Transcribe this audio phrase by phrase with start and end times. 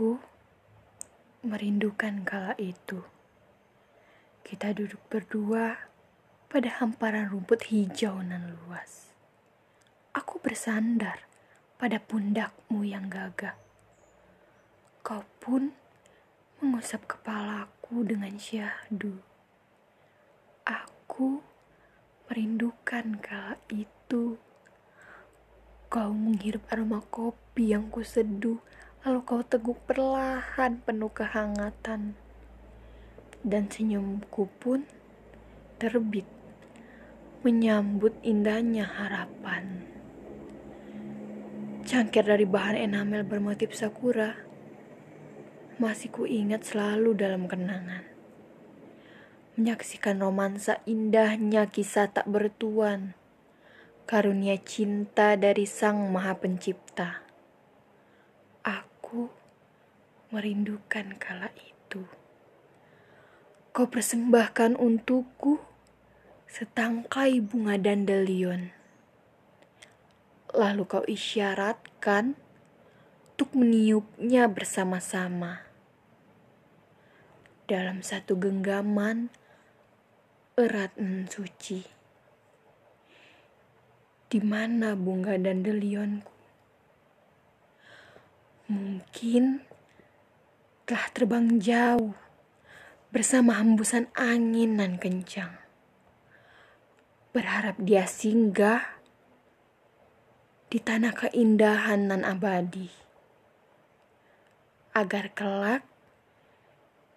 [0.00, 0.16] Aku
[1.44, 3.04] merindukan kala itu.
[4.40, 5.92] Kita duduk berdua
[6.48, 9.12] pada hamparan rumput hijau nan luas.
[10.16, 11.28] Aku bersandar
[11.76, 13.60] pada pundakmu yang gagah.
[15.04, 15.76] Kau pun
[16.64, 19.20] mengusap kepalaku dengan syahdu.
[20.64, 21.44] Aku
[22.32, 24.40] merindukan kala itu.
[25.92, 28.64] Kau menghirup aroma kopi yang kuseduh
[29.00, 32.20] Lalu kau teguk perlahan penuh kehangatan.
[33.40, 34.84] Dan senyumku pun
[35.80, 36.28] terbit
[37.40, 39.88] menyambut indahnya harapan.
[41.88, 44.36] Cangkir dari bahan enamel bermotif sakura
[45.80, 48.04] masih kuingat selalu dalam kenangan.
[49.56, 53.16] Menyaksikan romansa indahnya kisah tak bertuan,
[54.04, 57.29] karunia cinta dari Sang Maha Pencipta
[59.10, 59.26] Aku
[60.30, 62.06] merindukan kala itu.
[63.74, 65.58] Kau persembahkan untukku
[66.46, 68.70] setangkai bunga dandelion.
[70.54, 72.38] Lalu kau isyaratkan
[73.34, 75.66] untuk meniupnya bersama-sama.
[77.66, 79.26] Dalam satu genggaman
[80.54, 81.82] erat dan suci.
[84.30, 86.39] Di mana bunga dandelionku?
[88.70, 89.66] Mungkin
[90.86, 92.14] telah terbang jauh
[93.10, 95.58] bersama hembusan angin nan kencang.
[97.34, 99.02] Berharap dia singgah
[100.70, 102.86] di tanah keindahan nan abadi.
[104.94, 105.82] Agar kelak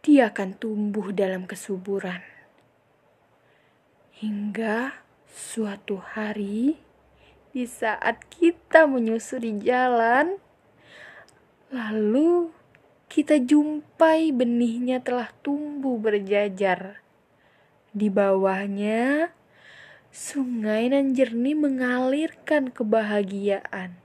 [0.01, 2.25] dia akan tumbuh dalam kesuburan.
[4.17, 6.81] Hingga suatu hari
[7.53, 10.41] di saat kita menyusuri jalan,
[11.73, 12.53] Lalu
[13.09, 17.01] kita jumpai benihnya telah tumbuh berjajar.
[17.89, 19.33] Di bawahnya
[20.13, 23.97] sungai nan jernih mengalirkan kebahagiaan.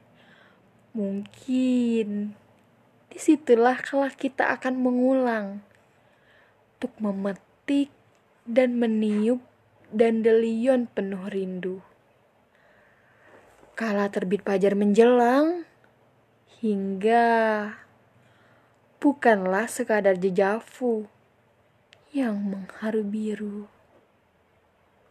[0.97, 2.33] Mungkin
[3.13, 5.61] di situlah kalau kita akan mengulang
[6.81, 7.93] untuk memetik
[8.49, 9.45] dan meniup
[9.93, 11.85] dandelion penuh rindu.
[13.77, 15.68] Kala terbit fajar menjelang,
[16.59, 17.71] hingga
[18.99, 21.07] bukanlah sekadar jejavu
[22.11, 23.78] yang mengharu biru.